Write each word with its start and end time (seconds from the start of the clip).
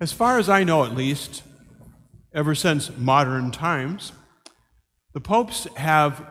As 0.00 0.12
far 0.12 0.38
as 0.38 0.48
I 0.48 0.62
know, 0.62 0.84
at 0.84 0.94
least, 0.94 1.42
ever 2.32 2.54
since 2.54 2.96
modern 2.96 3.50
times, 3.50 4.12
the 5.12 5.20
popes 5.20 5.66
have 5.76 6.24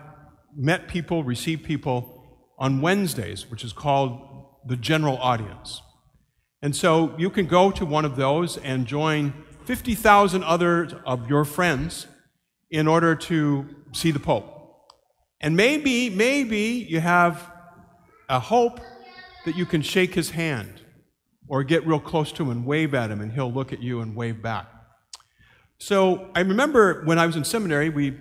met 0.55 0.87
people, 0.87 1.25
received 1.25 1.65
people 1.65 2.23
on 2.57 2.79
Wednesdays, 2.79 3.51
which 3.51 3.65
is 3.65 3.73
called 3.73 4.21
the 4.65 4.77
general 4.77 5.17
audience. 5.17 5.81
And 6.61 6.73
so 6.73 7.13
you 7.17 7.29
can 7.29 7.45
go 7.45 7.69
to 7.71 7.85
one 7.85 8.05
of 8.05 8.15
those 8.15 8.55
and 8.57 8.87
join 8.87 9.33
50,000 9.65 10.45
others 10.45 10.93
of 11.05 11.29
your 11.29 11.43
friends 11.43 12.07
in 12.71 12.87
order 12.87 13.15
to 13.15 13.67
see 13.91 14.11
the 14.11 14.19
Pope. 14.19 14.45
And 15.41 15.57
maybe, 15.57 16.09
maybe 16.09 16.87
you 16.89 17.01
have 17.01 17.51
a 18.29 18.39
hope 18.39 18.79
that 19.43 19.57
you 19.57 19.65
can 19.65 19.81
shake 19.81 20.13
his 20.13 20.29
hand 20.31 20.81
or 21.47 21.63
get 21.63 21.85
real 21.85 21.99
close 21.99 22.31
to 22.33 22.43
him 22.43 22.49
and 22.49 22.65
wave 22.65 22.93
at 22.93 23.09
him, 23.09 23.21
and 23.21 23.31
he'll 23.31 23.51
look 23.51 23.71
at 23.71 23.81
you 23.81 24.01
and 24.01 24.15
wave 24.15 24.41
back. 24.41 24.67
So 25.77 26.29
I 26.35 26.41
remember 26.41 27.03
when 27.05 27.19
I 27.19 27.25
was 27.25 27.35
in 27.35 27.43
seminary, 27.43 27.89
we 27.89 28.17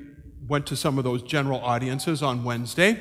went 0.47 0.67
to 0.67 0.77
some 0.77 0.98
of 0.98 1.05
those 1.05 1.23
general 1.23 1.61
audiences 1.61 2.23
on 2.23 2.45
Wednesday, 2.45 2.98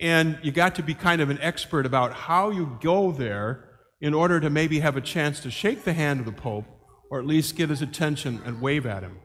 and 0.00 0.38
you 0.42 0.52
got 0.52 0.74
to 0.76 0.82
be 0.82 0.94
kind 0.94 1.20
of 1.20 1.30
an 1.30 1.38
expert 1.40 1.86
about 1.86 2.12
how 2.12 2.50
you 2.50 2.78
go 2.80 3.10
there 3.10 3.64
in 4.00 4.12
order 4.12 4.38
to 4.40 4.50
maybe 4.50 4.80
have 4.80 4.96
a 4.96 5.00
chance 5.00 5.40
to 5.40 5.50
shake 5.50 5.84
the 5.84 5.94
hand 5.94 6.20
of 6.20 6.26
the 6.26 6.32
Pope 6.32 6.66
or 7.10 7.18
at 7.18 7.26
least 7.26 7.56
get 7.56 7.70
his 7.70 7.82
attention 7.82 8.42
and 8.44 8.60
wave 8.60 8.84
at 8.84 9.02
him. 9.02 9.18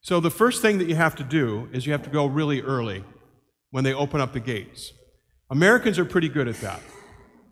So 0.00 0.20
the 0.20 0.30
first 0.30 0.62
thing 0.62 0.78
that 0.78 0.88
you 0.88 0.94
have 0.96 1.16
to 1.16 1.24
do 1.24 1.68
is 1.72 1.86
you 1.86 1.92
have 1.92 2.02
to 2.02 2.10
go 2.10 2.26
really 2.26 2.60
early 2.60 3.04
when 3.70 3.84
they 3.84 3.94
open 3.94 4.20
up 4.20 4.32
the 4.32 4.40
gates. 4.40 4.92
Americans 5.50 5.98
are 5.98 6.04
pretty 6.04 6.28
good 6.28 6.48
at 6.48 6.60
that. 6.60 6.80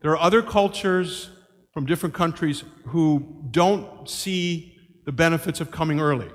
There 0.03 0.11
are 0.11 0.19
other 0.19 0.43
cultures 0.43 1.31
from 1.75 1.85
different 1.85 2.15
countries 2.15 2.65
who 2.87 3.45
don't 3.51 4.09
see 4.09 4.77
the 5.05 5.13
benefits 5.13 5.61
of 5.61 5.71
coming 5.71 6.01
early. 6.01 6.31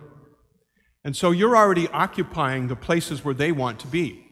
And 1.04 1.16
so 1.16 1.32
you're 1.32 1.56
already 1.56 1.88
occupying 1.88 2.68
the 2.68 2.76
places 2.76 3.26
where 3.26 3.34
they 3.34 3.52
want 3.52 3.80
to 3.80 3.88
be. 3.88 4.26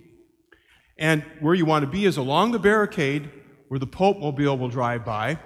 And 0.99 1.23
where 1.39 1.55
you 1.55 1.65
want 1.65 1.83
to 1.83 1.89
be 1.89 2.05
is 2.05 2.17
along 2.17 2.51
the 2.51 2.59
barricade 2.59 3.31
where 3.69 3.79
the 3.79 3.87
Pope 3.87 4.19
mobile 4.19 4.57
will 4.57 4.69
drive 4.69 5.03
by, 5.03 5.39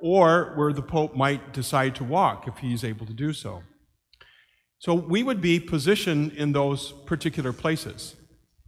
or 0.00 0.52
where 0.56 0.72
the 0.72 0.82
Pope 0.82 1.14
might 1.14 1.52
decide 1.52 1.94
to 1.96 2.04
walk 2.04 2.46
if 2.46 2.58
he's 2.58 2.84
able 2.84 3.06
to 3.06 3.12
do 3.12 3.32
so. 3.32 3.62
So 4.78 4.94
we 4.94 5.22
would 5.22 5.40
be 5.40 5.58
positioned 5.58 6.32
in 6.32 6.52
those 6.52 6.92
particular 7.06 7.52
places. 7.52 8.14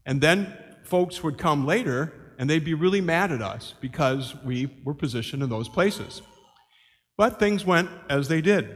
And 0.07 0.21
then 0.21 0.57
folks 0.85 1.23
would 1.23 1.37
come 1.37 1.67
later 1.67 2.35
and 2.39 2.49
they'd 2.49 2.65
be 2.65 2.75
really 2.75 3.01
mad 3.01 3.31
at 3.31 3.43
us 3.43 3.75
because 3.81 4.35
we 4.43 4.81
were 4.85 4.95
positioned 4.95 5.43
in 5.43 5.51
those 5.51 5.69
places. 5.69 6.23
But 7.19 7.41
things 7.41 7.67
went 7.67 7.91
as 8.09 8.29
they 8.29 8.41
did. 8.41 8.75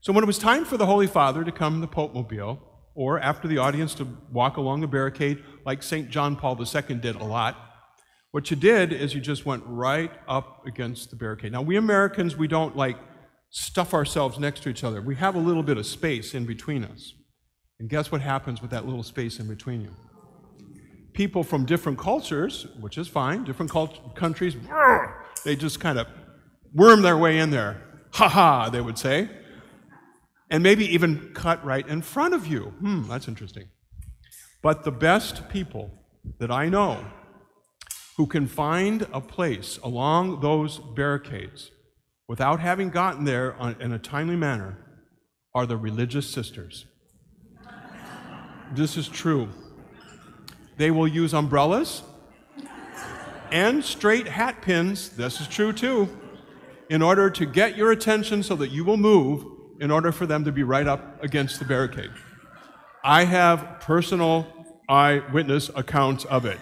So 0.00 0.12
when 0.12 0.24
it 0.24 0.26
was 0.26 0.38
time 0.38 0.64
for 0.64 0.76
the 0.76 0.86
Holy 0.86 1.06
Father 1.06 1.44
to 1.44 1.52
come 1.52 1.76
in 1.76 1.80
the 1.80 1.86
Pope 1.86 2.12
Mobile, 2.12 2.58
or 2.96 3.20
after 3.20 3.46
the 3.46 3.58
audience 3.58 3.94
to 3.94 4.06
walk 4.32 4.56
along 4.56 4.80
the 4.80 4.88
barricade, 4.88 5.42
like 5.64 5.82
St. 5.82 6.10
John 6.10 6.34
Paul 6.34 6.58
II 6.60 6.96
did 6.96 7.14
a 7.14 7.24
lot, 7.24 7.56
what 8.32 8.50
you 8.50 8.56
did 8.56 8.92
is 8.92 9.14
you 9.14 9.20
just 9.20 9.46
went 9.46 9.62
right 9.66 10.10
up 10.28 10.66
against 10.66 11.10
the 11.10 11.16
barricade. 11.16 11.52
Now, 11.52 11.62
we 11.62 11.76
Americans, 11.76 12.36
we 12.36 12.48
don't 12.48 12.76
like 12.76 12.96
stuff 13.50 13.94
ourselves 13.94 14.38
next 14.38 14.62
to 14.64 14.68
each 14.68 14.82
other. 14.82 15.00
We 15.00 15.14
have 15.16 15.36
a 15.36 15.40
little 15.40 15.62
bit 15.62 15.78
of 15.78 15.86
space 15.86 16.34
in 16.34 16.46
between 16.46 16.84
us. 16.84 17.12
And 17.78 17.88
guess 17.88 18.10
what 18.10 18.20
happens 18.20 18.60
with 18.60 18.72
that 18.72 18.84
little 18.84 19.02
space 19.02 19.38
in 19.38 19.48
between 19.48 19.82
you? 19.82 19.90
People 21.12 21.44
from 21.44 21.66
different 21.66 21.98
cultures, 21.98 22.66
which 22.80 22.98
is 22.98 23.06
fine, 23.06 23.44
different 23.44 23.70
cult- 23.70 24.14
countries, 24.16 24.56
they 25.44 25.56
just 25.56 25.80
kind 25.80 25.98
of 25.98 26.06
worm 26.74 27.02
their 27.02 27.16
way 27.16 27.38
in 27.38 27.50
there. 27.50 27.82
Ha 28.12 28.28
ha, 28.28 28.68
they 28.70 28.80
would 28.80 28.98
say. 28.98 29.28
And 30.50 30.62
maybe 30.62 30.84
even 30.86 31.32
cut 31.34 31.64
right 31.64 31.86
in 31.86 32.02
front 32.02 32.34
of 32.34 32.46
you. 32.46 32.74
Hmm, 32.80 33.08
that's 33.08 33.28
interesting. 33.28 33.68
But 34.62 34.84
the 34.84 34.90
best 34.90 35.48
people 35.48 35.90
that 36.38 36.50
I 36.50 36.68
know 36.68 37.04
who 38.16 38.26
can 38.26 38.46
find 38.46 39.06
a 39.12 39.20
place 39.20 39.78
along 39.82 40.40
those 40.40 40.78
barricades 40.78 41.70
without 42.28 42.60
having 42.60 42.90
gotten 42.90 43.24
there 43.24 43.56
in 43.80 43.92
a 43.92 43.98
timely 43.98 44.36
manner 44.36 44.78
are 45.54 45.66
the 45.66 45.76
religious 45.76 46.28
sisters. 46.28 46.84
This 48.72 48.96
is 48.96 49.08
true. 49.08 49.48
They 50.76 50.90
will 50.90 51.08
use 51.08 51.32
umbrellas 51.32 52.02
and 53.50 53.84
straight 53.84 54.28
hat 54.28 54.62
pins, 54.62 55.10
this 55.10 55.40
is 55.40 55.48
true 55.48 55.72
too, 55.72 56.08
in 56.90 57.00
order 57.00 57.30
to 57.30 57.46
get 57.46 57.76
your 57.76 57.92
attention 57.92 58.42
so 58.42 58.54
that 58.56 58.70
you 58.70 58.84
will 58.84 58.98
move 58.98 59.44
in 59.80 59.90
order 59.90 60.12
for 60.12 60.26
them 60.26 60.44
to 60.44 60.52
be 60.52 60.62
right 60.62 60.86
up 60.86 61.22
against 61.24 61.58
the 61.58 61.64
barricade. 61.64 62.10
I 63.02 63.24
have 63.24 63.80
personal 63.80 64.46
eyewitness 64.88 65.70
accounts 65.74 66.26
of 66.26 66.44
it. 66.44 66.58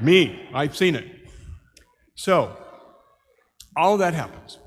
Me, 0.00 0.46
I've 0.52 0.76
seen 0.76 0.94
it. 0.94 1.06
So, 2.16 2.54
all 3.76 3.96
that 3.98 4.12
happens. 4.12 4.58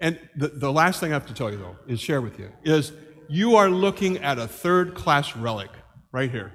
And 0.00 0.18
the, 0.36 0.48
the 0.48 0.72
last 0.72 1.00
thing 1.00 1.12
I 1.12 1.14
have 1.14 1.26
to 1.26 1.34
tell 1.34 1.50
you, 1.50 1.58
though, 1.58 1.76
is 1.88 2.00
share 2.00 2.20
with 2.20 2.38
you, 2.38 2.50
is 2.64 2.92
you 3.28 3.56
are 3.56 3.70
looking 3.70 4.18
at 4.18 4.38
a 4.38 4.46
third 4.46 4.94
class 4.94 5.34
relic 5.36 5.70
right 6.12 6.30
here. 6.30 6.52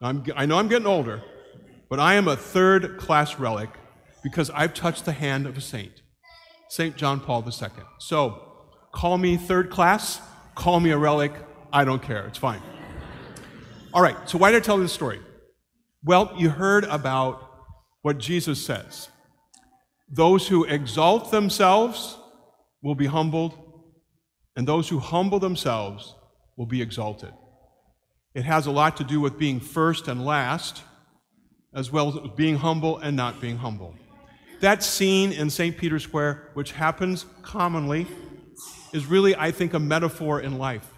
I'm, 0.00 0.24
I 0.34 0.46
know 0.46 0.58
I'm 0.58 0.68
getting 0.68 0.86
older, 0.86 1.22
but 1.88 2.00
I 2.00 2.14
am 2.14 2.26
a 2.26 2.36
third 2.36 2.98
class 2.98 3.38
relic 3.38 3.70
because 4.22 4.50
I've 4.50 4.74
touched 4.74 5.04
the 5.04 5.12
hand 5.12 5.46
of 5.46 5.56
a 5.56 5.60
saint, 5.60 6.02
St. 6.74 6.96
John 6.96 7.20
Paul 7.20 7.44
II. 7.46 7.68
So, 8.00 8.42
call 8.90 9.16
me 9.16 9.36
third 9.36 9.70
class, 9.70 10.20
call 10.56 10.80
me 10.80 10.90
a 10.90 10.98
relic, 10.98 11.32
I 11.72 11.84
don't 11.84 12.02
care, 12.02 12.26
it's 12.26 12.36
fine. 12.36 12.60
All 13.92 14.02
right, 14.02 14.16
so 14.28 14.38
why 14.38 14.50
did 14.50 14.60
I 14.60 14.64
tell 14.64 14.78
this 14.78 14.92
story? 14.92 15.20
Well, 16.02 16.32
you 16.36 16.50
heard 16.50 16.82
about 16.86 17.48
what 18.02 18.18
Jesus 18.18 18.60
says. 18.66 19.08
Those 20.08 20.48
who 20.48 20.64
exalt 20.64 21.30
themselves 21.30 22.18
will 22.82 22.96
be 22.96 23.06
humbled, 23.06 23.54
and 24.56 24.66
those 24.66 24.88
who 24.88 24.98
humble 24.98 25.38
themselves 25.38 26.16
will 26.56 26.66
be 26.66 26.82
exalted. 26.82 27.32
It 28.34 28.46
has 28.46 28.66
a 28.66 28.72
lot 28.72 28.96
to 28.96 29.04
do 29.04 29.20
with 29.20 29.38
being 29.38 29.60
first 29.60 30.08
and 30.08 30.26
last, 30.26 30.82
as 31.72 31.92
well 31.92 32.08
as 32.08 32.30
being 32.34 32.56
humble 32.56 32.98
and 32.98 33.16
not 33.16 33.40
being 33.40 33.58
humble. 33.58 33.94
That 34.64 34.82
scene 34.82 35.30
in 35.30 35.50
St. 35.50 35.76
Peter's 35.76 36.04
Square, 36.04 36.48
which 36.54 36.72
happens 36.72 37.26
commonly, 37.42 38.06
is 38.94 39.04
really, 39.04 39.36
I 39.36 39.50
think, 39.50 39.74
a 39.74 39.78
metaphor 39.78 40.40
in 40.40 40.56
life, 40.56 40.88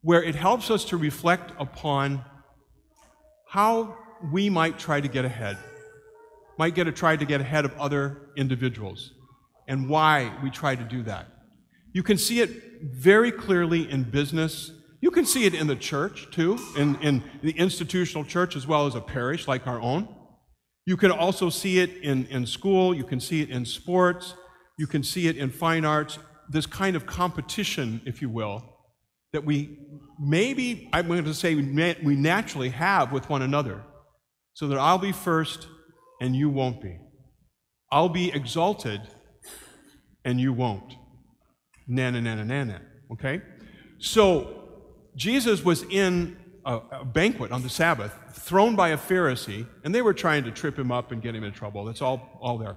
where 0.00 0.22
it 0.22 0.34
helps 0.34 0.70
us 0.70 0.86
to 0.86 0.96
reflect 0.96 1.52
upon 1.58 2.24
how 3.46 3.98
we 4.32 4.48
might 4.48 4.78
try 4.78 4.98
to 4.98 5.08
get 5.08 5.26
ahead, 5.26 5.58
might 6.58 6.74
get 6.74 6.84
to 6.84 6.92
try 6.92 7.16
to 7.16 7.24
get 7.26 7.42
ahead 7.42 7.66
of 7.66 7.78
other 7.78 8.30
individuals, 8.34 9.12
and 9.68 9.86
why 9.86 10.32
we 10.42 10.48
try 10.48 10.74
to 10.74 10.84
do 10.84 11.02
that. 11.02 11.26
You 11.92 12.02
can 12.02 12.16
see 12.16 12.40
it 12.40 12.80
very 12.82 13.30
clearly 13.30 13.90
in 13.90 14.04
business. 14.04 14.72
You 15.02 15.10
can 15.10 15.26
see 15.26 15.44
it 15.44 15.52
in 15.52 15.66
the 15.66 15.76
church, 15.76 16.28
too, 16.30 16.58
in, 16.78 16.96
in 17.02 17.22
the 17.42 17.52
institutional 17.52 18.24
church 18.24 18.56
as 18.56 18.66
well 18.66 18.86
as 18.86 18.94
a 18.94 19.02
parish 19.02 19.46
like 19.46 19.66
our 19.66 19.82
own. 19.82 20.08
You 20.90 20.96
can 20.96 21.12
also 21.12 21.50
see 21.50 21.78
it 21.78 21.98
in, 22.02 22.26
in 22.30 22.44
school. 22.44 22.92
You 22.92 23.04
can 23.04 23.20
see 23.20 23.40
it 23.42 23.48
in 23.48 23.64
sports. 23.64 24.34
You 24.76 24.88
can 24.88 25.04
see 25.04 25.28
it 25.28 25.36
in 25.36 25.48
fine 25.48 25.84
arts. 25.84 26.18
This 26.48 26.66
kind 26.66 26.96
of 26.96 27.06
competition, 27.06 28.00
if 28.04 28.20
you 28.20 28.28
will, 28.28 28.64
that 29.32 29.44
we 29.44 29.78
maybe, 30.18 30.90
I'm 30.92 31.06
going 31.06 31.22
to 31.22 31.32
say, 31.32 31.54
we 31.54 32.16
naturally 32.16 32.70
have 32.70 33.12
with 33.12 33.30
one 33.30 33.40
another 33.40 33.84
so 34.54 34.66
that 34.66 34.78
I'll 34.80 34.98
be 34.98 35.12
first 35.12 35.68
and 36.20 36.34
you 36.34 36.50
won't 36.50 36.82
be. 36.82 36.98
I'll 37.92 38.08
be 38.08 38.32
exalted 38.32 39.00
and 40.24 40.40
you 40.40 40.52
won't. 40.52 40.96
Na 41.86 42.10
na 42.10 42.18
na 42.18 42.34
na 42.34 42.42
na 42.42 42.64
na. 42.64 42.78
Okay? 43.12 43.42
So 44.00 44.64
Jesus 45.14 45.64
was 45.64 45.84
in 45.84 46.36
a, 46.64 46.80
a, 47.00 47.04
banquet 47.04 47.52
on 47.52 47.62
the 47.62 47.68
Sabbath, 47.68 48.12
thrown 48.32 48.76
by 48.76 48.90
a 48.90 48.98
Pharisee, 48.98 49.66
and 49.84 49.94
they 49.94 50.02
were 50.02 50.14
trying 50.14 50.44
to 50.44 50.50
trip 50.50 50.78
him 50.78 50.90
up 50.90 51.12
and 51.12 51.22
get 51.22 51.34
him 51.34 51.44
in 51.44 51.52
trouble. 51.52 51.84
That's 51.84 52.02
all, 52.02 52.38
all 52.40 52.58
there. 52.58 52.76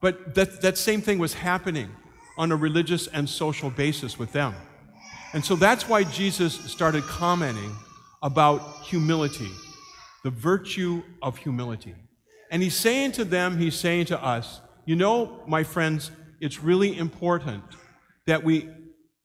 But 0.00 0.34
that, 0.34 0.60
that 0.62 0.78
same 0.78 1.00
thing 1.00 1.18
was 1.18 1.34
happening 1.34 1.90
on 2.36 2.52
a 2.52 2.56
religious 2.56 3.06
and 3.06 3.28
social 3.28 3.70
basis 3.70 4.18
with 4.18 4.32
them. 4.32 4.54
And 5.32 5.44
so 5.44 5.56
that's 5.56 5.88
why 5.88 6.04
Jesus 6.04 6.54
started 6.54 7.02
commenting 7.04 7.74
about 8.22 8.84
humility 8.84 9.50
the 10.24 10.30
virtue 10.30 11.02
of 11.22 11.36
humility. 11.36 11.94
And 12.50 12.62
he's 12.62 12.74
saying 12.74 13.12
to 13.12 13.24
them, 13.24 13.58
he's 13.58 13.76
saying 13.76 14.06
to 14.06 14.24
us, 14.24 14.60
you 14.86 14.96
know, 14.96 15.42
my 15.46 15.62
friends, 15.62 16.10
it's 16.40 16.60
really 16.60 16.96
important 16.98 17.62
that 18.26 18.42
we 18.42 18.68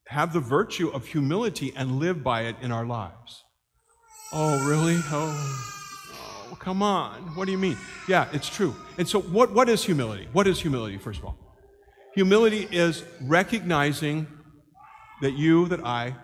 have 0.08 0.32
the 0.32 0.40
virtue 0.40 0.90
of 0.90 1.06
humility 1.06 1.72
and 1.74 1.98
live 1.98 2.22
by 2.22 2.42
it 2.42 2.56
in 2.60 2.70
our 2.70 2.84
lives. 2.84 3.44
Oh, 4.32 4.64
really? 4.64 4.96
Oh, 5.10 6.50
oh, 6.52 6.56
come 6.56 6.82
on. 6.82 7.34
What 7.34 7.46
do 7.46 7.52
you 7.52 7.58
mean? 7.58 7.76
Yeah, 8.08 8.28
it's 8.32 8.48
true. 8.48 8.76
And 8.96 9.08
so, 9.08 9.20
what, 9.20 9.52
what 9.52 9.68
is 9.68 9.84
humility? 9.84 10.28
What 10.32 10.46
is 10.46 10.60
humility, 10.60 10.98
first 10.98 11.18
of 11.18 11.24
all? 11.24 11.36
Humility 12.14 12.68
is 12.70 13.04
recognizing 13.22 14.26
that 15.20 15.32
you, 15.32 15.66
that 15.66 15.84
I, 15.84 16.14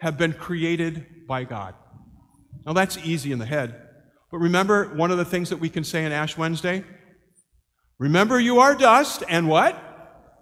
have 0.00 0.16
been 0.16 0.32
created 0.32 1.26
by 1.26 1.44
God. 1.44 1.74
Now 2.66 2.72
that's 2.72 2.98
easy 2.98 3.32
in 3.32 3.38
the 3.38 3.46
head. 3.46 3.88
But 4.30 4.38
remember 4.38 4.94
one 4.94 5.10
of 5.10 5.18
the 5.18 5.24
things 5.24 5.50
that 5.50 5.58
we 5.58 5.68
can 5.68 5.84
say 5.84 6.04
in 6.04 6.12
Ash 6.12 6.36
Wednesday? 6.36 6.84
Remember 7.98 8.40
you 8.40 8.60
are 8.60 8.74
dust, 8.74 9.22
and 9.28 9.48
what? 9.48 9.76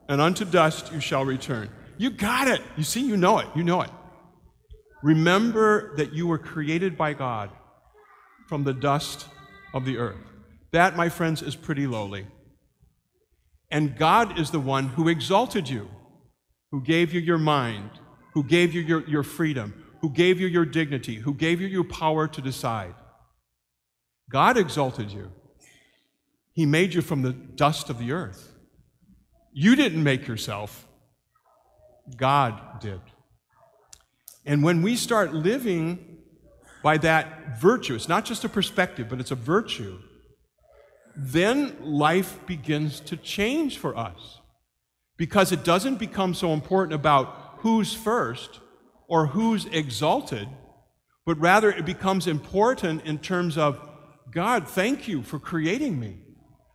And 0.08 0.20
unto 0.20 0.44
dust 0.44 0.92
you 0.92 1.00
shall 1.00 1.24
return. 1.24 1.70
You 1.96 2.10
got 2.10 2.46
it. 2.48 2.62
You 2.76 2.84
see, 2.84 3.00
you 3.00 3.16
know 3.16 3.38
it. 3.40 3.48
You 3.56 3.64
know 3.64 3.82
it. 3.82 3.90
Remember 5.02 5.94
that 5.96 6.12
you 6.12 6.26
were 6.26 6.38
created 6.38 6.96
by 6.96 7.12
God 7.12 7.50
from 8.48 8.64
the 8.64 8.72
dust 8.72 9.26
of 9.72 9.84
the 9.84 9.98
earth. 9.98 10.16
That, 10.72 10.96
my 10.96 11.08
friends, 11.08 11.42
is 11.42 11.54
pretty 11.54 11.86
lowly. 11.86 12.26
And 13.70 13.96
God 13.96 14.38
is 14.38 14.50
the 14.50 14.60
one 14.60 14.88
who 14.88 15.08
exalted 15.08 15.68
you, 15.68 15.88
who 16.70 16.82
gave 16.82 17.12
you 17.12 17.20
your 17.20 17.38
mind, 17.38 17.90
who 18.34 18.42
gave 18.42 18.74
you 18.74 18.80
your, 18.80 19.06
your 19.08 19.22
freedom, 19.22 19.84
who 20.00 20.10
gave 20.10 20.40
you 20.40 20.46
your 20.46 20.64
dignity, 20.64 21.16
who 21.16 21.34
gave 21.34 21.60
you 21.60 21.66
your 21.66 21.84
power 21.84 22.26
to 22.28 22.40
decide. 22.40 22.94
God 24.30 24.56
exalted 24.56 25.10
you. 25.10 25.30
He 26.52 26.66
made 26.66 26.94
you 26.94 27.02
from 27.02 27.22
the 27.22 27.32
dust 27.32 27.88
of 27.88 27.98
the 27.98 28.12
earth. 28.12 28.54
You 29.52 29.76
didn't 29.76 30.02
make 30.02 30.26
yourself, 30.26 30.86
God 32.16 32.80
did. 32.80 33.00
And 34.44 34.62
when 34.62 34.82
we 34.82 34.96
start 34.96 35.34
living 35.34 36.18
by 36.82 36.98
that 36.98 37.60
virtue, 37.60 37.94
it's 37.94 38.08
not 38.08 38.24
just 38.24 38.44
a 38.44 38.48
perspective, 38.48 39.08
but 39.08 39.20
it's 39.20 39.30
a 39.30 39.36
virtue, 39.36 39.98
then 41.16 41.76
life 41.80 42.38
begins 42.46 43.00
to 43.00 43.16
change 43.16 43.78
for 43.78 43.96
us. 43.96 44.38
Because 45.16 45.50
it 45.50 45.64
doesn't 45.64 45.96
become 45.96 46.32
so 46.32 46.52
important 46.52 46.94
about 46.94 47.56
who's 47.58 47.92
first 47.92 48.60
or 49.08 49.26
who's 49.26 49.66
exalted, 49.66 50.48
but 51.26 51.38
rather 51.38 51.70
it 51.72 51.84
becomes 51.84 52.26
important 52.26 53.04
in 53.04 53.18
terms 53.18 53.58
of 53.58 53.80
God, 54.30 54.68
thank 54.68 55.08
you 55.08 55.22
for 55.22 55.38
creating 55.38 55.98
me. 55.98 56.18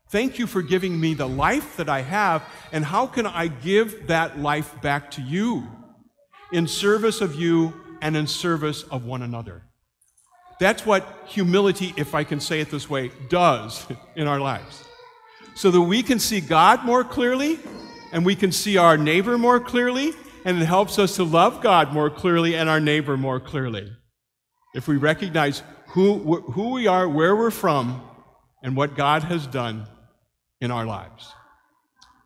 Thank 0.09 0.37
you 0.37 0.45
for 0.45 0.61
giving 0.61 0.99
me 0.99 1.13
the 1.13 1.27
life 1.27 1.77
that 1.77 1.89
I 1.89 2.01
have, 2.01 2.43
and 2.71 2.83
how 2.83 3.07
can 3.07 3.25
I 3.25 3.47
give 3.47 4.07
that 4.07 4.37
life 4.37 4.79
back 4.81 5.09
to 5.11 5.21
you 5.21 5.67
in 6.53 6.67
service 6.67 7.19
of 7.19 7.35
you 7.35 7.73
and 8.01 8.15
in 8.15 8.27
service 8.27 8.83
of 8.83 9.05
one 9.05 9.21
another? 9.21 9.63
That's 10.59 10.85
what 10.85 11.05
humility, 11.27 11.93
if 11.97 12.15
I 12.15 12.23
can 12.23 12.39
say 12.39 12.61
it 12.61 12.71
this 12.71 12.89
way, 12.89 13.11
does 13.29 13.85
in 14.15 14.27
our 14.27 14.39
lives. 14.39 14.83
So 15.55 15.69
that 15.71 15.81
we 15.81 16.01
can 16.01 16.19
see 16.19 16.39
God 16.39 16.85
more 16.85 17.03
clearly, 17.03 17.59
and 18.11 18.25
we 18.25 18.35
can 18.35 18.51
see 18.51 18.77
our 18.77 18.97
neighbor 18.97 19.37
more 19.37 19.59
clearly, 19.59 20.13
and 20.45 20.61
it 20.61 20.65
helps 20.65 20.97
us 20.97 21.17
to 21.17 21.23
love 21.23 21.61
God 21.61 21.93
more 21.93 22.09
clearly 22.09 22.55
and 22.55 22.69
our 22.69 22.79
neighbor 22.79 23.17
more 23.17 23.39
clearly. 23.39 23.91
If 24.73 24.87
we 24.87 24.97
recognize 24.97 25.61
who, 25.89 26.41
who 26.41 26.71
we 26.71 26.87
are, 26.87 27.07
where 27.07 27.35
we're 27.35 27.51
from, 27.51 28.01
and 28.63 28.77
what 28.77 28.95
God 28.95 29.23
has 29.23 29.45
done 29.45 29.85
in 30.61 30.71
our 30.71 30.85
lives. 30.85 31.31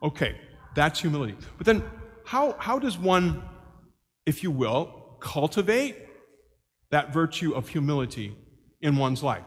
Okay, 0.01 0.39
that's 0.75 1.01
humility. 1.01 1.35
But 1.57 1.65
then, 1.65 1.83
how, 2.23 2.55
how 2.59 2.77
does 2.77 2.97
one, 2.97 3.41
if 4.27 4.43
you 4.43 4.51
will, 4.51 5.17
cultivate 5.19 5.95
that 6.91 7.11
virtue 7.11 7.53
of 7.53 7.69
humility 7.69 8.37
in 8.81 8.97
one's 8.97 9.23
life? 9.23 9.45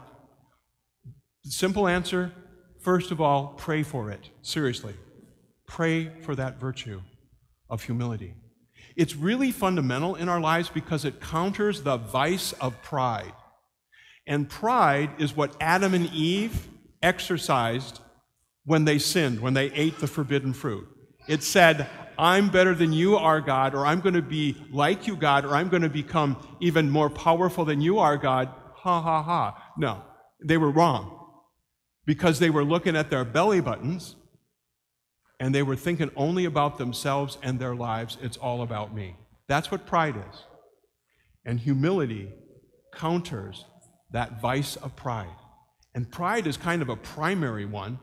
Simple 1.45 1.87
answer 1.87 2.33
first 2.81 3.11
of 3.11 3.21
all, 3.21 3.53
pray 3.57 3.83
for 3.83 4.09
it. 4.09 4.29
Seriously. 4.41 4.95
Pray 5.67 6.09
for 6.21 6.35
that 6.35 6.59
virtue 6.59 7.01
of 7.69 7.83
humility. 7.83 8.33
It's 8.95 9.15
really 9.15 9.51
fundamental 9.51 10.15
in 10.15 10.27
our 10.27 10.41
lives 10.41 10.69
because 10.69 11.05
it 11.05 11.21
counters 11.21 11.83
the 11.83 11.97
vice 11.97 12.53
of 12.53 12.81
pride. 12.81 13.33
And 14.27 14.49
pride 14.49 15.11
is 15.19 15.35
what 15.35 15.55
Adam 15.61 15.93
and 15.93 16.11
Eve 16.11 16.67
exercised 17.01 17.99
when 18.65 18.85
they 18.85 18.97
sinned, 18.97 19.39
when 19.39 19.53
they 19.53 19.71
ate 19.71 19.99
the 19.99 20.07
forbidden 20.07 20.53
fruit. 20.53 20.87
It 21.27 21.43
said, 21.43 21.87
I'm 22.21 22.49
better 22.51 22.75
than 22.75 22.93
you 22.93 23.17
are, 23.17 23.41
God, 23.41 23.73
or 23.73 23.83
I'm 23.83 23.99
going 23.99 24.13
to 24.13 24.21
be 24.21 24.55
like 24.71 25.07
you, 25.07 25.15
God, 25.15 25.43
or 25.43 25.55
I'm 25.55 25.69
going 25.69 25.81
to 25.81 25.89
become 25.89 26.37
even 26.59 26.91
more 26.91 27.09
powerful 27.09 27.65
than 27.65 27.81
you 27.81 27.97
are, 27.97 28.15
God. 28.15 28.47
Ha 28.75 29.01
ha 29.01 29.23
ha. 29.23 29.73
No, 29.75 30.03
they 30.39 30.57
were 30.57 30.69
wrong 30.69 31.17
because 32.05 32.37
they 32.37 32.51
were 32.51 32.63
looking 32.63 32.95
at 32.95 33.09
their 33.09 33.25
belly 33.25 33.59
buttons 33.59 34.15
and 35.39 35.55
they 35.55 35.63
were 35.63 35.75
thinking 35.75 36.11
only 36.15 36.45
about 36.45 36.77
themselves 36.77 37.39
and 37.41 37.59
their 37.59 37.73
lives. 37.73 38.19
It's 38.21 38.37
all 38.37 38.61
about 38.61 38.93
me. 38.93 39.15
That's 39.47 39.71
what 39.71 39.87
pride 39.87 40.15
is. 40.15 40.43
And 41.43 41.59
humility 41.59 42.31
counters 42.93 43.65
that 44.11 44.39
vice 44.39 44.75
of 44.75 44.95
pride. 44.95 45.35
And 45.95 46.11
pride 46.11 46.45
is 46.45 46.55
kind 46.55 46.83
of 46.83 46.89
a 46.89 46.95
primary 46.95 47.65
one 47.65 47.97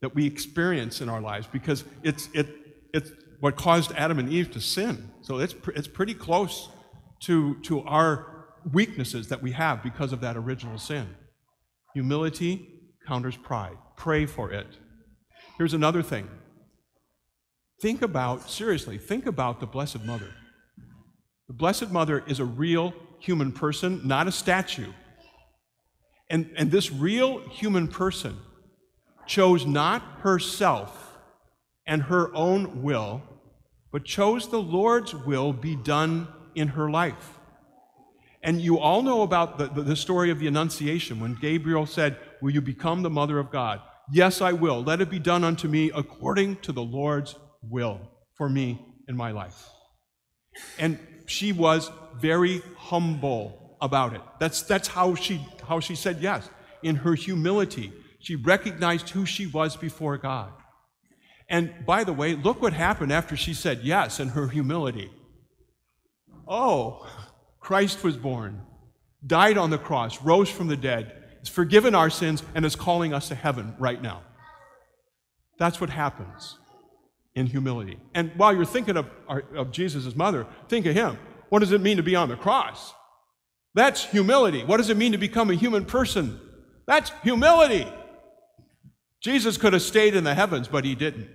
that 0.00 0.16
we 0.16 0.26
experience 0.26 1.00
in 1.00 1.08
our 1.08 1.20
lives 1.20 1.46
because 1.46 1.84
it's, 2.02 2.28
it, 2.34 2.48
it's 2.92 3.12
what 3.40 3.56
caused 3.56 3.92
Adam 3.92 4.18
and 4.18 4.32
Eve 4.32 4.50
to 4.52 4.60
sin. 4.60 5.10
So 5.22 5.38
it's, 5.38 5.54
it's 5.74 5.88
pretty 5.88 6.14
close 6.14 6.68
to, 7.20 7.56
to 7.62 7.80
our 7.82 8.46
weaknesses 8.72 9.28
that 9.28 9.42
we 9.42 9.52
have 9.52 9.82
because 9.82 10.12
of 10.12 10.20
that 10.20 10.36
original 10.36 10.78
sin. 10.78 11.08
Humility 11.94 12.68
counters 13.06 13.36
pride. 13.36 13.76
Pray 13.96 14.26
for 14.26 14.50
it. 14.50 14.66
Here's 15.56 15.74
another 15.74 16.02
thing 16.02 16.28
Think 17.80 18.00
about, 18.00 18.48
seriously, 18.48 18.96
think 18.96 19.26
about 19.26 19.60
the 19.60 19.66
Blessed 19.66 20.02
Mother. 20.04 20.32
The 21.46 21.52
Blessed 21.52 21.90
Mother 21.90 22.24
is 22.26 22.40
a 22.40 22.44
real 22.44 22.94
human 23.18 23.52
person, 23.52 24.00
not 24.04 24.26
a 24.26 24.32
statue. 24.32 24.92
And, 26.30 26.50
and 26.56 26.70
this 26.70 26.90
real 26.90 27.40
human 27.50 27.86
person 27.86 28.36
chose 29.26 29.66
not 29.66 30.02
herself 30.20 31.05
and 31.86 32.02
her 32.02 32.34
own 32.34 32.82
will, 32.82 33.22
but 33.92 34.04
chose 34.04 34.48
the 34.48 34.60
Lord's 34.60 35.14
will 35.14 35.52
be 35.52 35.76
done 35.76 36.28
in 36.54 36.68
her 36.68 36.90
life. 36.90 37.38
And 38.42 38.60
you 38.60 38.78
all 38.78 39.02
know 39.02 39.22
about 39.22 39.58
the, 39.58 39.66
the, 39.68 39.82
the, 39.82 39.96
story 39.96 40.30
of 40.30 40.38
the 40.38 40.46
Annunciation 40.46 41.20
when 41.20 41.34
Gabriel 41.34 41.86
said, 41.86 42.16
Will 42.40 42.52
you 42.52 42.60
become 42.60 43.02
the 43.02 43.10
mother 43.10 43.38
of 43.38 43.50
God? 43.50 43.80
Yes, 44.12 44.40
I 44.40 44.52
will. 44.52 44.84
Let 44.84 45.00
it 45.00 45.10
be 45.10 45.18
done 45.18 45.42
unto 45.42 45.66
me 45.66 45.90
according 45.94 46.56
to 46.56 46.72
the 46.72 46.82
Lord's 46.82 47.34
will 47.62 48.00
for 48.36 48.48
me 48.48 48.80
in 49.08 49.16
my 49.16 49.32
life. 49.32 49.68
And 50.78 50.98
she 51.26 51.52
was 51.52 51.90
very 52.20 52.62
humble 52.76 53.76
about 53.80 54.14
it. 54.14 54.20
That's, 54.38 54.62
that's 54.62 54.88
how, 54.88 55.14
she, 55.14 55.44
how 55.66 55.80
she 55.80 55.94
said 55.94 56.18
yes. 56.20 56.48
In 56.82 56.96
her 56.96 57.14
humility, 57.14 57.92
she 58.20 58.36
recognized 58.36 59.10
who 59.10 59.26
she 59.26 59.46
was 59.46 59.76
before 59.76 60.18
God. 60.18 60.52
And 61.48 61.86
by 61.86 62.04
the 62.04 62.12
way, 62.12 62.34
look 62.34 62.60
what 62.60 62.72
happened 62.72 63.12
after 63.12 63.36
she 63.36 63.54
said 63.54 63.80
yes 63.82 64.18
and 64.18 64.32
her 64.32 64.48
humility. 64.48 65.10
Oh, 66.48 67.06
Christ 67.60 68.02
was 68.04 68.16
born, 68.16 68.62
died 69.24 69.58
on 69.58 69.70
the 69.70 69.78
cross, 69.78 70.22
rose 70.22 70.48
from 70.48 70.68
the 70.68 70.76
dead, 70.76 71.12
has 71.40 71.48
forgiven 71.48 71.94
our 71.94 72.10
sins, 72.10 72.42
and 72.54 72.64
is 72.64 72.76
calling 72.76 73.12
us 73.12 73.28
to 73.28 73.34
heaven 73.34 73.74
right 73.78 74.00
now. 74.00 74.22
That's 75.58 75.80
what 75.80 75.90
happens 75.90 76.58
in 77.34 77.46
humility. 77.46 77.98
And 78.14 78.32
while 78.36 78.54
you're 78.54 78.64
thinking 78.64 78.96
of, 78.96 79.06
of 79.54 79.70
Jesus' 79.70 80.14
mother, 80.16 80.46
think 80.68 80.86
of 80.86 80.94
him. 80.94 81.18
What 81.48 81.60
does 81.60 81.72
it 81.72 81.80
mean 81.80 81.96
to 81.98 82.02
be 82.02 82.16
on 82.16 82.28
the 82.28 82.36
cross? 82.36 82.92
That's 83.74 84.04
humility. 84.04 84.64
What 84.64 84.78
does 84.78 84.90
it 84.90 84.96
mean 84.96 85.12
to 85.12 85.18
become 85.18 85.50
a 85.50 85.54
human 85.54 85.84
person? 85.84 86.40
That's 86.86 87.12
humility. 87.22 87.86
Jesus 89.20 89.58
could 89.58 89.72
have 89.72 89.82
stayed 89.82 90.14
in 90.14 90.24
the 90.24 90.34
heavens, 90.34 90.68
but 90.68 90.84
he 90.84 90.94
didn't. 90.94 91.28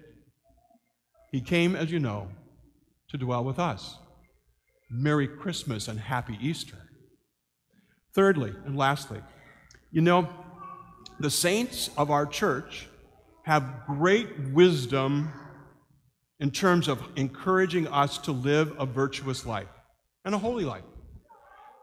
He 1.31 1.41
came, 1.41 1.75
as 1.75 1.91
you 1.91 1.99
know, 1.99 2.27
to 3.09 3.17
dwell 3.17 3.43
with 3.43 3.59
us. 3.59 3.97
Merry 4.89 5.27
Christmas 5.27 5.87
and 5.87 5.99
Happy 5.99 6.37
Easter. 6.41 6.77
Thirdly, 8.13 8.53
and 8.65 8.77
lastly, 8.77 9.21
you 9.91 10.01
know, 10.01 10.27
the 11.19 11.31
saints 11.31 11.89
of 11.97 12.11
our 12.11 12.25
church 12.25 12.87
have 13.43 13.85
great 13.87 14.27
wisdom 14.51 15.31
in 16.39 16.51
terms 16.51 16.87
of 16.87 17.01
encouraging 17.15 17.87
us 17.87 18.17
to 18.17 18.31
live 18.31 18.73
a 18.77 18.85
virtuous 18.85 19.45
life 19.45 19.67
and 20.25 20.35
a 20.35 20.37
holy 20.37 20.65
life. 20.65 20.83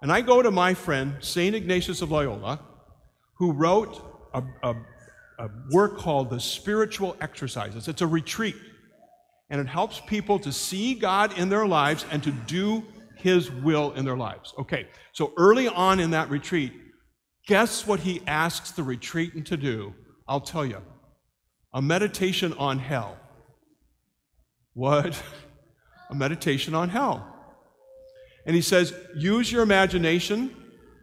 And 0.02 0.12
I 0.12 0.20
go 0.20 0.42
to 0.42 0.50
my 0.50 0.74
friend, 0.74 1.16
St. 1.20 1.54
Ignatius 1.54 2.02
of 2.02 2.10
Loyola, 2.10 2.60
who 3.38 3.52
wrote 3.52 4.02
a, 4.34 4.42
a, 4.62 4.74
a 5.38 5.48
work 5.70 5.98
called 5.98 6.30
The 6.30 6.40
Spiritual 6.40 7.16
Exercises. 7.20 7.88
It's 7.88 8.02
a 8.02 8.06
retreat, 8.06 8.56
and 9.50 9.60
it 9.60 9.66
helps 9.66 10.00
people 10.00 10.38
to 10.40 10.52
see 10.52 10.94
God 10.94 11.36
in 11.38 11.48
their 11.48 11.66
lives 11.66 12.04
and 12.10 12.22
to 12.22 12.30
do 12.30 12.84
His 13.16 13.50
will 13.50 13.92
in 13.92 14.04
their 14.04 14.16
lives. 14.16 14.54
Okay, 14.58 14.88
so 15.12 15.32
early 15.36 15.68
on 15.68 16.00
in 16.00 16.10
that 16.10 16.30
retreat, 16.30 16.72
guess 17.48 17.86
what 17.86 18.00
he 18.00 18.22
asks 18.26 18.70
the 18.70 18.82
retreatant 18.82 19.46
to 19.46 19.56
do? 19.56 19.94
I'll 20.28 20.40
tell 20.40 20.64
you 20.64 20.82
a 21.72 21.82
meditation 21.82 22.52
on 22.54 22.78
hell. 22.78 23.16
What? 24.74 25.20
a 26.10 26.14
meditation 26.14 26.74
on 26.74 26.88
hell. 26.88 27.26
And 28.46 28.54
he 28.54 28.62
says, 28.62 28.94
use 29.14 29.52
your 29.52 29.62
imagination, 29.62 30.54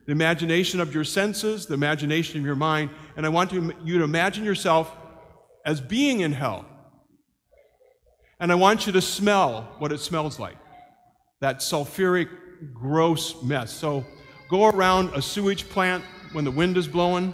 the 0.05 0.11
imagination 0.11 0.79
of 0.79 0.93
your 0.93 1.03
senses, 1.03 1.67
the 1.67 1.75
imagination 1.75 2.39
of 2.39 2.45
your 2.45 2.55
mind, 2.55 2.89
and 3.15 3.25
I 3.25 3.29
want 3.29 3.51
you 3.51 3.97
to 3.99 4.03
imagine 4.03 4.43
yourself 4.43 4.91
as 5.65 5.81
being 5.81 6.21
in 6.21 6.31
hell. 6.31 6.65
And 8.39 8.51
I 8.51 8.55
want 8.55 8.85
you 8.85 8.93
to 8.93 9.01
smell 9.01 9.75
what 9.79 9.91
it 9.91 9.99
smells 9.99 10.39
like 10.39 10.57
that 11.41 11.57
sulfuric, 11.59 12.29
gross 12.73 13.41
mess. 13.43 13.71
So 13.71 14.05
go 14.49 14.67
around 14.67 15.13
a 15.13 15.21
sewage 15.21 15.69
plant 15.69 16.03
when 16.31 16.45
the 16.45 16.51
wind 16.51 16.77
is 16.77 16.87
blowing 16.87 17.33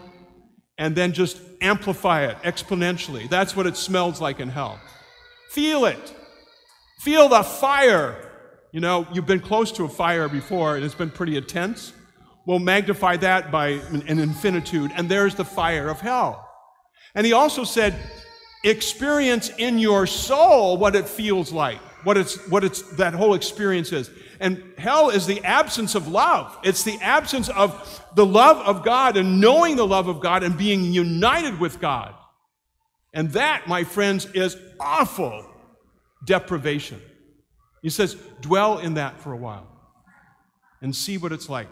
and 0.77 0.96
then 0.96 1.13
just 1.13 1.39
amplify 1.62 2.25
it 2.25 2.38
exponentially. 2.43 3.29
That's 3.29 3.55
what 3.55 3.67
it 3.67 3.77
smells 3.77 4.20
like 4.20 4.39
in 4.39 4.50
hell. 4.50 4.79
Feel 5.51 5.86
it. 5.86 6.15
Feel 7.01 7.29
the 7.29 7.43
fire. 7.43 8.31
You 8.72 8.79
know, 8.79 9.08
you've 9.13 9.27
been 9.27 9.39
close 9.39 9.72
to 9.74 9.86
a 9.86 9.89
fire 9.89 10.27
before 10.27 10.75
and 10.75 10.84
it's 10.84 10.96
been 10.96 11.12
pretty 11.12 11.38
intense. 11.38 11.93
Well, 12.46 12.60
magnify 12.60 13.17
that 13.17 13.51
by 13.51 13.67
an 13.67 14.20
infinitude, 14.20 14.91
and 14.96 15.08
there's 15.08 15.36
the 15.36 15.46
fire 15.46 15.89
of 15.89 16.01
hell. 16.01 16.50
And 17.13 17.25
he 17.25 17.34
also 17.34 17.63
said, 17.63 17.96
experience 18.63 19.50
in 19.58 19.80
your 19.80 20.06
soul 20.06 20.77
what 20.77 20.96
it 20.96 21.08
feels 21.08 21.51
like, 21.51 21.80
what 22.03 22.18
it's, 22.18 22.48
what 22.50 22.63
it's, 22.63 22.82
that 22.94 23.13
whole 23.13 23.34
experience 23.34 23.91
is. 23.91 24.10
And 24.39 24.63
hell 24.77 25.10
is 25.10 25.27
the 25.27 25.44
absence 25.44 25.94
of 25.94 26.08
love. 26.08 26.58
It's 26.63 26.84
the 26.84 26.98
absence 27.01 27.50
of 27.50 28.03
the 28.15 28.25
love 28.25 28.58
of 28.58 28.84
God 28.84 29.18
and 29.18 29.39
knowing 29.39 29.75
the 29.75 29.86
love 29.86 30.08
of 30.08 30.20
God 30.20 30.44
and 30.44 30.58
being 30.58 30.84
united 30.84 31.60
with 31.60 31.80
God. 31.80 32.15
And 33.13 33.32
that, 33.32 33.68
my 33.68 33.84
friends, 33.84 34.25
is 34.34 34.58
awful 34.80 35.46
deprivation. 36.25 37.01
He 37.82 37.89
says, 37.89 38.15
dwell 38.41 38.80
in 38.80 38.96
that 38.96 39.20
for 39.20 39.32
a 39.32 39.38
while 39.38 39.68
and 40.82 40.96
see 40.96 41.18
what 41.18 41.32
it's 41.32 41.50
like. 41.50 41.68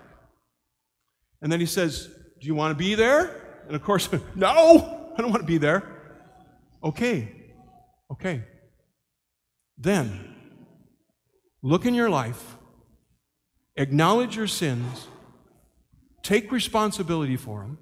And 1.42 1.52
then 1.52 1.60
he 1.60 1.66
says, 1.66 2.08
Do 2.40 2.48
you 2.48 2.56
want 2.56 2.72
to 2.72 2.76
be 2.76 2.96
there? 2.96 3.62
And 3.68 3.76
of 3.76 3.84
course, 3.84 4.10
no, 4.36 5.14
I 5.18 5.22
don't 5.22 5.32
want 5.32 5.42
to 5.42 5.48
be 5.48 5.58
there. 5.58 5.99
Okay, 6.84 7.30
okay. 8.12 8.44
Then, 9.78 10.36
look 11.62 11.86
in 11.86 11.94
your 11.94 12.10
life, 12.10 12.58
acknowledge 13.76 14.36
your 14.36 14.48
sins, 14.48 15.08
take 16.24 16.52
responsibility 16.52 17.38
for 17.38 17.62
them, 17.62 17.78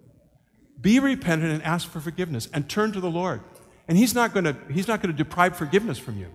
be 0.80 1.00
repentant 1.00 1.52
and 1.52 1.64
ask 1.64 1.90
for 1.90 2.00
forgiveness, 2.00 2.48
and 2.54 2.70
turn 2.70 2.92
to 2.92 3.00
the 3.00 3.10
Lord. 3.10 3.42
And 3.88 3.98
He's 3.98 4.14
not 4.14 4.34
going 4.34 4.46
to, 4.46 4.56
he's 4.72 4.88
not 4.88 5.02
going 5.02 5.16
to 5.16 5.18
deprive 5.18 5.56
forgiveness 5.56 5.98
from 5.98 6.18
you. 6.18 6.28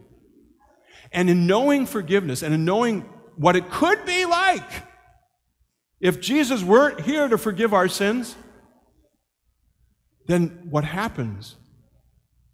And 1.13 1.29
in 1.29 1.47
knowing 1.47 1.87
forgiveness 1.87 2.43
and 2.43 2.55
in 2.55 2.65
knowing 2.65 3.03
what 3.37 3.57
it 3.57 3.71
could 3.71 4.05
be 4.07 4.25
like 4.25 4.63
if 6.03 6.21
Jesus 6.21 6.65
weren't 6.65 7.01
here 7.03 7.29
to 7.29 7.39
forgive 7.39 7.73
our 7.73 7.87
sins, 7.87 8.35
then 10.27 10.67
what 10.69 10.85
happens 10.85 11.55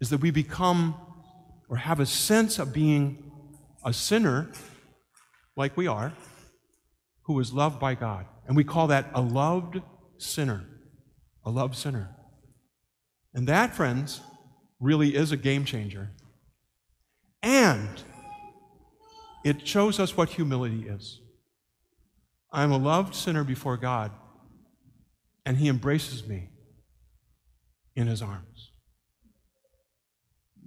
is 0.01 0.11
that 0.11 0.21
we 0.21 0.31
become 0.31 0.95
or 1.69 1.77
have 1.77 2.01
a 2.01 2.07
sense 2.07 2.59
of 2.59 2.73
being 2.73 3.31
a 3.85 3.93
sinner, 3.93 4.51
like 5.57 5.77
we 5.77 5.87
are, 5.87 6.13
who 7.23 7.39
is 7.41 7.53
loved 7.53 7.79
by 7.79 7.95
God. 7.95 8.27
And 8.47 8.57
we 8.57 8.65
call 8.65 8.87
that 8.89 9.11
a 9.15 9.21
loved 9.21 9.81
sinner. 10.17 10.65
A 11.45 11.51
loved 11.51 11.77
sinner. 11.77 12.11
And 13.35 13.47
that, 13.47 13.75
friends, 13.75 14.21
really 14.81 15.15
is 15.15 15.33
a 15.33 15.37
game 15.37 15.65
changer. 15.65 16.11
And 17.43 17.89
it 19.45 19.67
shows 19.67 20.01
us 20.01 20.17
what 20.17 20.31
humility 20.31 20.89
is. 20.89 21.21
I'm 22.53 22.73
a 22.73 22.79
loved 22.79 23.15
sinner 23.15 23.45
before 23.45 23.77
God, 23.77 24.11
and 25.45 25.57
He 25.57 25.69
embraces 25.69 26.27
me 26.27 26.49
in 27.95 28.07
His 28.07 28.23
arms. 28.23 28.73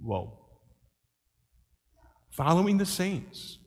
Whoa. 0.02 0.38
Following 2.30 2.78
the 2.78 2.86
saints 2.86 3.58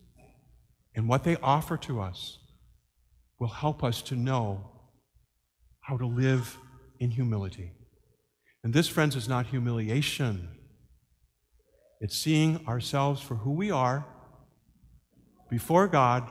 and 0.94 1.08
what 1.08 1.24
they 1.24 1.36
offer 1.36 1.76
to 1.78 2.00
us 2.00 2.38
will 3.38 3.48
help 3.48 3.82
us 3.84 4.02
to 4.02 4.16
know 4.16 4.70
how 5.80 5.96
to 5.96 6.06
live 6.06 6.58
in 6.98 7.10
humility. 7.10 7.72
And 8.64 8.74
this, 8.74 8.88
friends, 8.88 9.14
is 9.14 9.28
not 9.28 9.46
humiliation. 9.46 10.48
It's 12.00 12.18
seeing 12.18 12.66
ourselves 12.66 13.22
for 13.22 13.36
who 13.36 13.52
we 13.52 13.70
are 13.70 14.04
before 15.48 15.86
God 15.86 16.28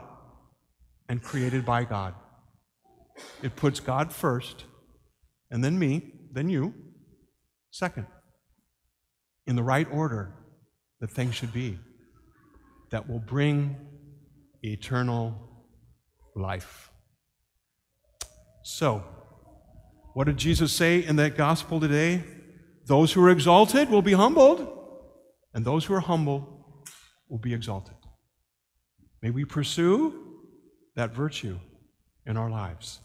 and 1.08 1.24
created 1.24 1.66
by 1.66 1.86
God. 1.86 2.14
It 3.42 3.56
puts 3.56 3.80
God 3.80 4.12
first, 4.12 4.66
and 5.50 5.64
then 5.64 5.80
me, 5.80 6.12
then 6.34 6.50
you, 6.50 6.74
second, 7.72 8.08
in 9.48 9.56
the 9.56 9.64
right 9.64 9.88
order 9.92 10.34
that 11.00 11.12
things 11.12 11.36
should 11.36 11.54
be 11.54 11.78
that 12.92 13.10
will 13.10 13.20
bring 13.20 13.76
eternal 14.64 15.36
life. 16.36 16.92
So, 18.64 19.04
what 20.14 20.26
did 20.26 20.38
Jesus 20.38 20.72
say 20.72 21.00
in 21.00 21.18
that 21.18 21.36
gospel 21.36 21.80
today? 21.80 22.24
Those 22.86 23.12
who 23.12 23.24
are 23.24 23.30
exalted 23.30 23.90
will 23.90 24.02
be 24.02 24.14
humbled, 24.14 24.68
and 25.54 25.66
those 25.66 25.86
who 25.86 25.94
are 25.94 26.00
humble 26.00 26.84
will 27.28 27.40
be 27.40 27.54
exalted. 27.54 27.96
May 29.22 29.32
we 29.32 29.44
pursue 29.44 30.14
that 30.96 31.14
virtue 31.14 31.60
in 32.26 32.38
our 32.38 32.50
lives. 32.50 33.00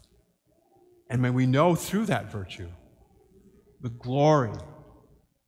And 1.09 1.21
may 1.21 1.29
we 1.29 1.45
know 1.45 1.75
through 1.75 2.05
that 2.05 2.31
virtue 2.31 2.69
the 3.81 3.89
glory 3.89 4.53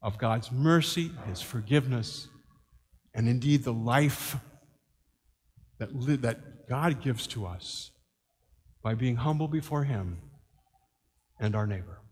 of 0.04 0.18
God's 0.18 0.52
mercy, 0.52 1.12
His 1.28 1.42
forgiveness, 1.42 2.28
and 3.16 3.28
indeed 3.28 3.64
the 3.64 3.74
life 3.74 4.36
that, 5.80 5.90
that 6.22 6.68
God 6.68 7.02
gives 7.02 7.26
to 7.28 7.46
us 7.48 7.92
by 8.84 8.94
being 8.94 9.16
humble 9.16 9.48
before 9.48 9.86
Him 9.86 10.20
and 11.40 11.56
our 11.56 11.66
neighbor. 11.66 12.03